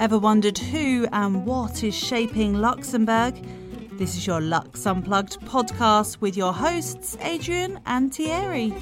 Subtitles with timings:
[0.00, 3.34] Ever wondered who and what is shaping Luxembourg?
[3.92, 8.74] This is your Lux Unplugged podcast with your hosts, Adrian and Thierry.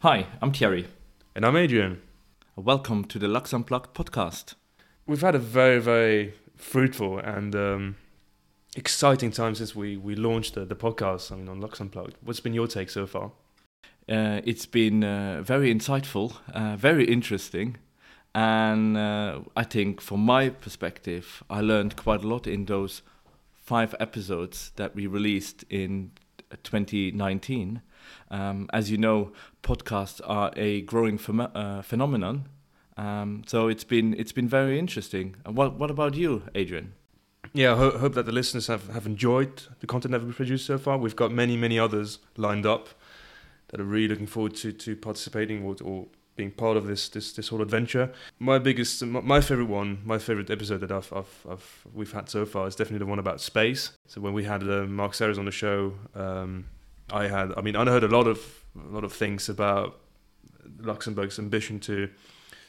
[0.00, 0.86] Hi, I'm Thierry.
[1.34, 2.02] And I'm Adrian.
[2.56, 4.52] Welcome to the Lux Unplugged podcast.
[5.06, 7.96] We've had a very, very fruitful and um,
[8.76, 12.14] exciting time since we, we launched the, the podcast I mean, on Lux Unplugged.
[12.22, 13.32] What's been your take so far?
[14.08, 17.76] Uh, it's been uh, very insightful, uh, very interesting,
[18.36, 23.02] and uh, I think from my perspective, I learned quite a lot in those
[23.54, 26.12] five episodes that we released in
[26.62, 27.82] 2019.
[28.30, 29.32] Um, as you know,
[29.64, 32.48] podcasts are a growing phem- uh, phenomenon,
[32.96, 35.34] um, so it's been it's been very interesting.
[35.44, 36.92] What what about you, Adrian?
[37.52, 40.66] Yeah, I ho- hope that the listeners have, have enjoyed the content that we've produced
[40.66, 40.98] so far.
[40.98, 42.88] We've got many, many others lined up
[43.68, 46.06] that are really looking forward to, to participating or, or
[46.36, 48.12] being part of this, this this whole adventure.
[48.38, 52.44] My biggest, my favorite one, my favorite episode that I've, I've, I've we've had so
[52.44, 53.92] far is definitely the one about space.
[54.06, 56.66] So when we had uh, Marc Serres on the show, um,
[57.10, 59.98] I had, I mean, I heard a lot of a lot of things about
[60.80, 62.10] Luxembourg's ambition to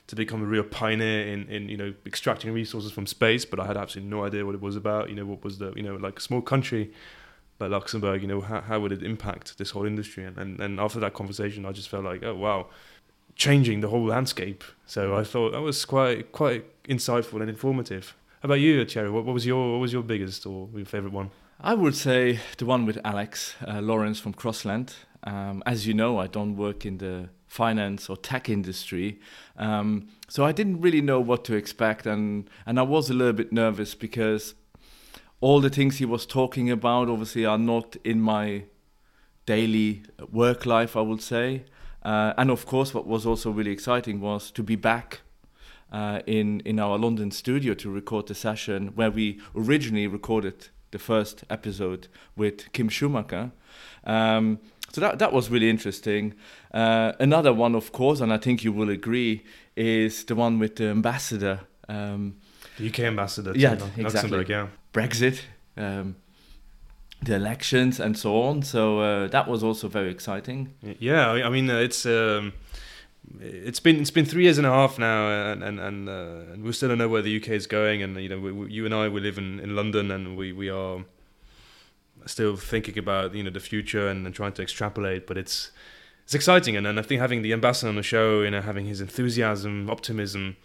[0.07, 3.65] to become a real pioneer in, in you know extracting resources from space, but I
[3.65, 5.09] had absolutely no idea what it was about.
[5.09, 6.91] You know, what was the you know like a small country
[7.59, 10.23] like Luxembourg, you know, how, how would it impact this whole industry?
[10.23, 12.67] And, and and after that conversation, I just felt like, oh wow,
[13.35, 14.63] changing the whole landscape.
[14.85, 18.15] So I thought that was quite quite insightful and informative.
[18.41, 19.09] How about you, Thierry?
[19.09, 21.31] What, what was your what was your biggest or your favorite one?
[21.59, 24.93] I would say the one with Alex uh, Lawrence from Crossland.
[25.23, 29.19] Um, as you know, I don't work in the finance or tech industry.
[29.57, 33.33] Um, so I didn't really know what to expect, and and I was a little
[33.33, 34.55] bit nervous because
[35.39, 38.63] all the things he was talking about obviously are not in my
[39.45, 41.63] daily work life, I would say.
[42.03, 45.21] Uh, and of course, what was also really exciting was to be back
[45.91, 50.99] uh, in in our London studio to record the session where we originally recorded the
[50.99, 53.51] first episode with Kim Schumacher.
[54.03, 54.59] Um,
[54.91, 56.33] so that that was really interesting.
[56.73, 59.43] Uh, another one, of course, and I think you will agree,
[59.75, 61.61] is the one with the ambassador.
[61.89, 62.37] Um,
[62.77, 63.53] the UK ambassador.
[63.55, 64.03] Yeah, to exactly.
[64.03, 64.67] Luxembourg, yeah.
[64.93, 65.41] Brexit,
[65.75, 66.15] um,
[67.21, 68.63] the elections, and so on.
[68.63, 70.73] So uh, that was also very exciting.
[70.99, 72.05] Yeah, I mean, uh, it's.
[72.05, 72.53] Um,
[73.41, 76.63] it's been it's been three years and a half now, and and and, uh, and
[76.63, 78.01] we still don't know where the UK is going.
[78.01, 80.53] And you know, we, we, you and I we live in, in London, and we,
[80.53, 81.03] we are
[82.27, 85.27] still thinking about you know the future and, and trying to extrapolate.
[85.27, 85.71] But it's
[86.23, 88.85] it's exciting, and, and I think having the ambassador on the show, you know, having
[88.85, 90.57] his enthusiasm, optimism,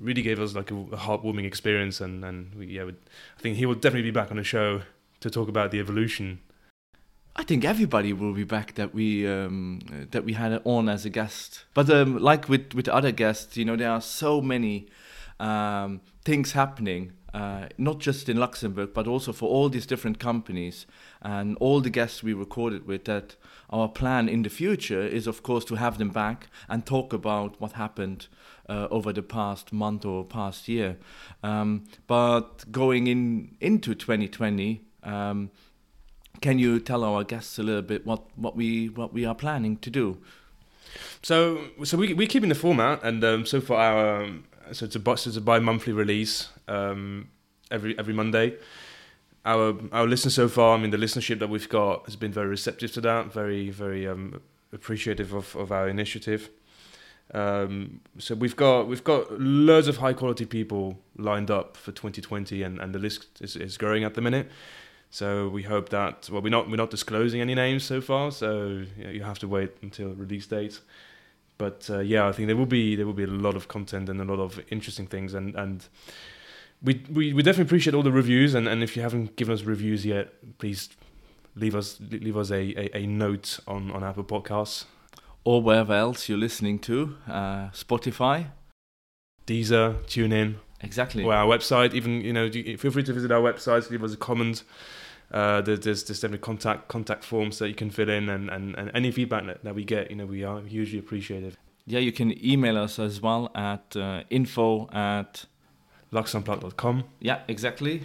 [0.00, 2.00] really gave us like a, a heartwarming experience.
[2.00, 4.82] And and we, yeah, I think he will definitely be back on the show
[5.20, 6.40] to talk about the evolution
[7.38, 9.78] I think everybody will be back that we um,
[10.10, 11.64] that we had on as a guest.
[11.72, 14.88] But um, like with with other guests, you know, there are so many
[15.40, 20.86] um, things happening, uh, not just in Luxembourg, but also for all these different companies
[21.22, 23.04] and all the guests we recorded with.
[23.04, 23.36] That
[23.70, 27.60] our plan in the future is, of course, to have them back and talk about
[27.60, 28.28] what happened
[28.68, 30.96] uh, over the past month or past year.
[31.42, 34.82] Um, but going in into 2020.
[35.04, 35.50] Um,
[36.40, 39.76] can you tell our guests a little bit what, what we what we are planning
[39.78, 40.18] to do?
[41.22, 44.96] So so we we're keeping the format, and um, so for our um, so it's
[44.96, 47.28] a so it's a bi-monthly release um,
[47.70, 48.56] every every Monday.
[49.44, 52.48] Our our listeners so far, I mean, the listenership that we've got has been very
[52.48, 54.40] receptive to that, very very um,
[54.72, 56.50] appreciative of, of our initiative.
[57.34, 62.62] Um, so we've got we've got loads of high quality people lined up for 2020,
[62.62, 64.50] and, and the list is, is growing at the minute.
[65.10, 68.84] So we hope that well we're not we're not disclosing any names so far, so
[68.96, 70.80] you, know, you have to wait until release date.
[71.58, 74.08] But uh, yeah, I think there will be there will be a lot of content
[74.08, 75.86] and a lot of interesting things, and and
[76.82, 79.62] we we, we definitely appreciate all the reviews, and, and if you haven't given us
[79.62, 80.88] reviews yet, please
[81.56, 84.84] leave us leave us a, a, a note on, on Apple Podcasts
[85.44, 88.48] or wherever else you're listening to, uh, Spotify,
[89.46, 90.56] Deezer, TuneIn.
[90.82, 91.24] Exactly.
[91.24, 94.16] Or our website, even you know, feel free to visit our website, leave us a
[94.16, 94.62] comment.
[95.30, 98.74] Uh, there's, there's there's definitely contact contact forms that you can fill in, and, and,
[98.76, 101.56] and any feedback that, that we get, you know, we are hugely appreciative.
[101.86, 105.46] Yeah, you can email us as well at uh, info at
[106.12, 107.04] luxunplugged.com.
[107.20, 108.04] Yeah, exactly.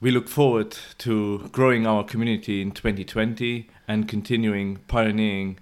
[0.00, 5.58] We look forward to growing our community in 2020 and continuing pioneering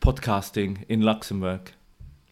[0.00, 1.72] podcasting in Luxembourg.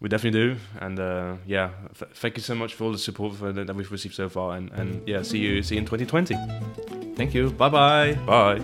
[0.00, 3.34] We definitely do, and uh, yeah, f- thank you so much for all the support
[3.34, 6.36] for that we've received so far, and, and yeah, see you see you in 2020.
[7.16, 7.50] Thank you.
[7.50, 8.14] Bye bye.
[8.24, 8.62] Bye.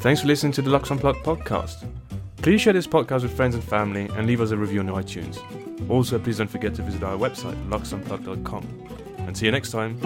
[0.00, 1.86] Thanks for listening to the Lux Unplugged podcast.
[2.38, 5.38] Please share this podcast with friends and family and leave us a review on iTunes.
[5.88, 8.66] Also, please don't forget to visit our website, luxunplugged.com.
[9.18, 9.96] And see you next time.